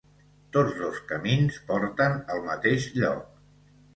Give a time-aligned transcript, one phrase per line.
[0.55, 3.31] Tots dos camins porten al mateix lloc